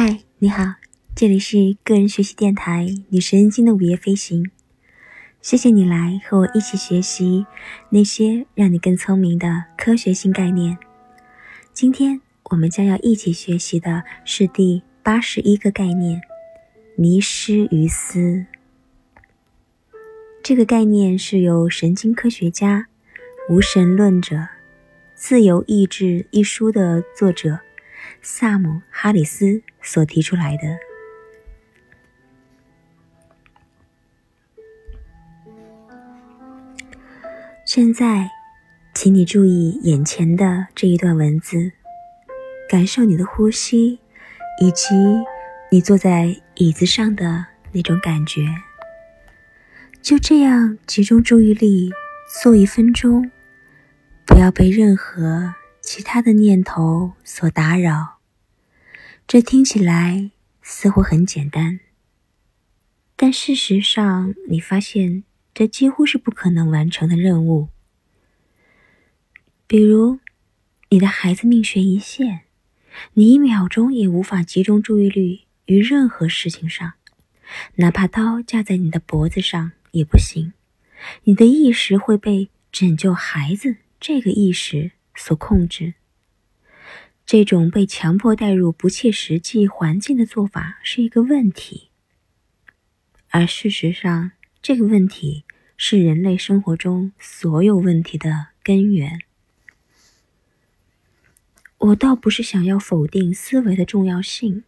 [0.00, 0.62] 嗨，你好，
[1.16, 4.48] 这里是个人学习电台女神经的午夜飞行。
[5.42, 7.44] 谢谢你来和我一起学习
[7.90, 10.78] 那些让你更聪明的科学性概念。
[11.72, 16.22] 今天我们将要一起学习的是第八十一个概念——
[16.94, 18.46] 迷失于思。
[20.44, 22.86] 这个概念是由神经科学家、
[23.50, 24.36] 无神论者、
[25.16, 27.58] 《自由意志》一书的作者。
[28.22, 30.78] 萨姆·哈里斯所提出来的。
[37.64, 38.30] 现在，
[38.94, 41.72] 请你注意眼前的这一段文字，
[42.68, 44.00] 感受你的呼吸，
[44.58, 44.94] 以及
[45.70, 48.46] 你坐在椅子上的那种感觉。
[50.00, 51.90] 就这样集中注意力，
[52.42, 53.30] 做一分钟，
[54.24, 55.54] 不要被任何。
[55.90, 58.18] 其他的念头所打扰，
[59.26, 61.80] 这听起来似乎很简单，
[63.16, 67.68] 但事实上，你发现这几乎是不可能完成的任务。
[69.66, 70.18] 比如，
[70.90, 72.42] 你的孩子命悬一线，
[73.14, 76.92] 你一秒钟也无法集中注意力于任何事情上，
[77.76, 80.52] 哪怕刀架在你的脖子上也不行。
[81.24, 84.90] 你的意识会被拯救孩子这个意识。
[85.18, 85.94] 所控制，
[87.26, 91.90] 这种被强迫带入不切实际环境的做法是一个问题，
[93.30, 94.30] 而事实上，
[94.62, 95.44] 这个问题
[95.76, 99.20] 是人类生活中所有问题的根源。
[101.78, 104.64] 我倒不是想要否定思维的重要性，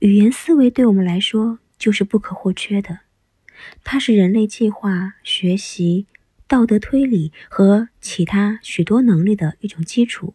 [0.00, 3.00] 语言思维对我们来说就是不可或缺的，
[3.84, 6.06] 它是人类计划、学习。
[6.48, 10.34] 道德推理和其他许多能力的一种基础。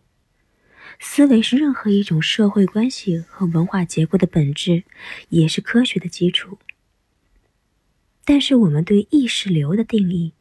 [1.00, 4.84] 思维是任何一种社会关系和文化结构的本质，
[5.30, 6.60] 也是科学的基础。
[8.24, 10.34] 但是，我们对意识流的定义，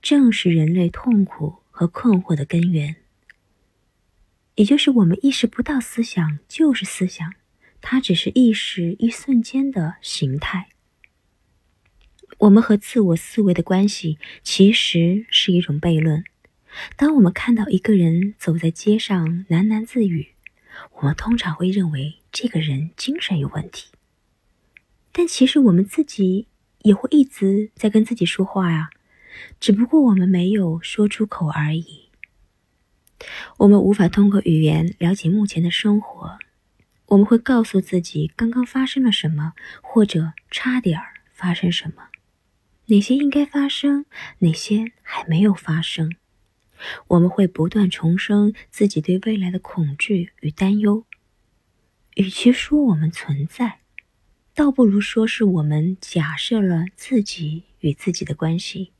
[0.00, 2.96] 正是人类痛苦和困惑的根源。
[4.54, 7.34] 也就是我们意识不到思想就是思想，
[7.82, 10.68] 它只是意识一瞬间的形态。
[12.38, 16.24] 我们和自我思维的关系其实是一种悖论。
[16.96, 20.28] 当我们看到一个人走在街上喃喃自语，
[20.96, 23.90] 我们通常会认为这个人精神有问题。
[25.12, 26.46] 但其实我们自己
[26.82, 28.90] 也会一直在跟自己说话呀，
[29.58, 32.10] 只不过我们没有说出口而已。
[33.56, 36.38] 我们无法通过语言了解目前的生活，
[37.06, 42.05] 我们会告诉自己刚刚发生了什么，或者差点儿发生什么。
[42.86, 44.06] 哪些应该发生，
[44.38, 46.12] 哪些还没有发生？
[47.08, 51.04] 我们会不断重生自己对未来的恐惧与担忧。
[52.14, 53.80] 与其说我们存在，
[54.54, 58.92] 倒不如说是我们假设了自己与自己的关系。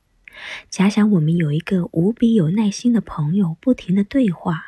[0.68, 4.66] 假想我们有一个无比有耐心的朋友，不停的对话。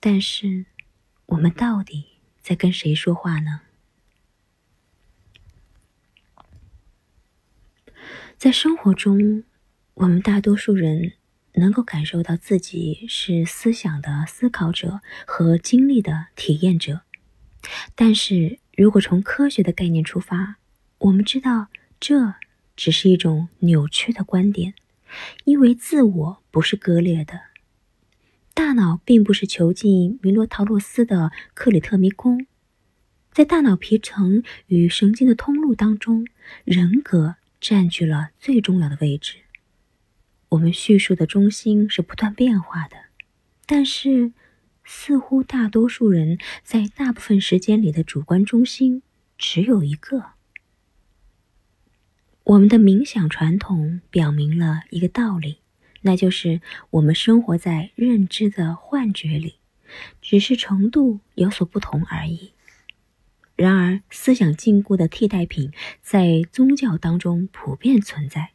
[0.00, 0.66] 但是，
[1.26, 3.60] 我们到底在跟谁说话呢？
[8.38, 9.44] 在生活中，
[9.94, 11.12] 我们大多数人
[11.54, 17.00] 能够感受到自己是思想的思考者和经历的体验者。
[17.94, 20.56] 但是如果从科学的概念出发，
[20.98, 22.34] 我们知道这
[22.76, 24.74] 只是一种扭曲的观点，
[25.44, 27.40] 因为自我不是割裂的，
[28.52, 32.46] 大脑并不是囚禁米诺陶洛斯的克里特迷宫，
[33.32, 36.26] 在大脑皮层与神经的通路当中，
[36.64, 37.36] 人格。
[37.68, 39.38] 占据了最重要的位置。
[40.50, 42.96] 我们叙述的中心是不断变化的，
[43.66, 44.32] 但是
[44.84, 49.02] 似乎大多数人在大部分时间里的主观中心
[49.36, 50.26] 只有一个。
[52.44, 55.58] 我们的冥想传统表明了一个道理，
[56.02, 56.60] 那就是
[56.90, 59.56] 我们生活在认知的幻觉里，
[60.22, 62.52] 只是程度有所不同而已。
[63.56, 65.72] 然而，思想禁锢的替代品
[66.02, 68.50] 在宗教当中普遍存在。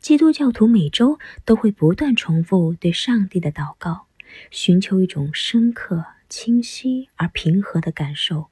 [0.00, 4.06] 基督教徒每周都会不断重复对上帝的祷告，
[4.50, 8.48] 寻求一种深刻、清晰而平和的感受，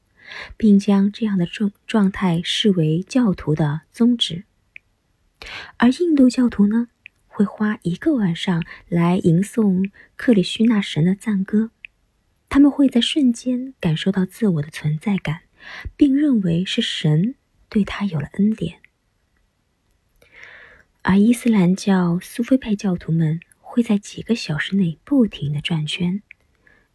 [0.57, 4.45] 并将这样的状状态视为教徒的宗旨。
[5.77, 6.89] 而印度教徒呢，
[7.27, 11.71] 会花一个晚上来吟诵克里希那神的赞歌，
[12.49, 15.43] 他们会在瞬间感受到自我的存在感。
[15.97, 17.35] 并认为是神
[17.69, 18.81] 对他有了恩典，
[21.03, 26.23] 而伊斯兰教苏菲派教徒们会在几个小时内不停的转圈，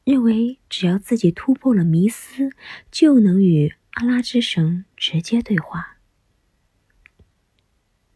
[0.03, 2.49] 认为只要自己突破了迷思，
[2.89, 5.97] 就能与阿拉之神直接对话。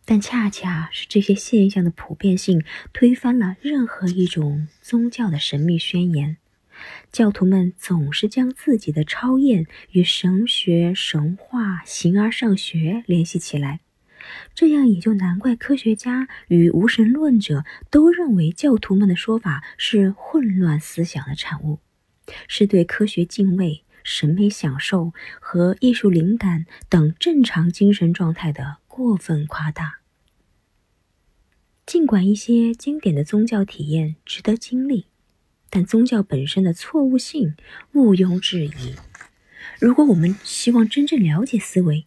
[0.06, 6.38] 但恰恰是这些现象的普遍性，推翻了任何一种宗教的神秘宣言。
[7.12, 13.82] 教徒们总是将自己的超验与神学、神话、形而上学联系起来，
[14.54, 21.80] 这样也就难怪科学家与无神论者都认为教徒们的说法是混乱思想的产物，
[22.48, 28.78] 是对科学敬畏、审美享受和艺术灵感等正常精神状态的。
[28.96, 30.02] 过分夸大。
[31.84, 35.08] 尽管一些经典的宗教体验值得经历，
[35.74, 37.56] 但宗教本身的错误性
[37.94, 38.94] 毋庸置疑。
[39.80, 42.06] 如果我们希望真正了解思维，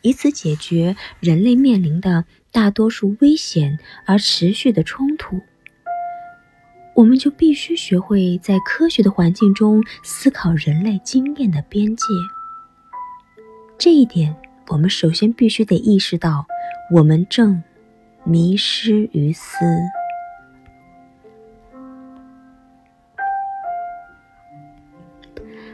[0.00, 5.42] 以此解决人类面临的大多数危险而持续的冲突，
[6.94, 12.04] 我们就必须学会在科学的环境中思考人类经验的边界。
[13.76, 14.34] 这一点。
[14.68, 16.46] 我们首先必须得意识到，
[16.94, 17.62] 我们正
[18.24, 19.66] 迷失于思。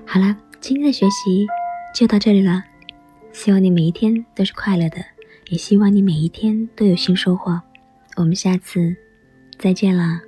[0.07, 1.47] 好啦，今天的学习
[1.95, 2.65] 就到这里了。
[3.33, 4.97] 希望你每一天都是快乐的，
[5.49, 7.61] 也希望你每一天都有新收获。
[8.17, 8.97] 我们下次
[9.59, 10.28] 再见了。